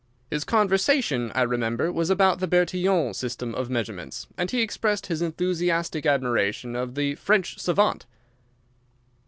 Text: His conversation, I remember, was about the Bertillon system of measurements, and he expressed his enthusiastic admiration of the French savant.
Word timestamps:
His 0.31 0.43
conversation, 0.43 1.31
I 1.35 1.43
remember, 1.43 1.91
was 1.91 2.09
about 2.09 2.39
the 2.39 2.47
Bertillon 2.47 3.13
system 3.13 3.53
of 3.53 3.69
measurements, 3.69 4.25
and 4.35 4.49
he 4.49 4.63
expressed 4.63 5.05
his 5.05 5.21
enthusiastic 5.21 6.07
admiration 6.07 6.75
of 6.75 6.95
the 6.95 7.13
French 7.13 7.59
savant. 7.59 8.07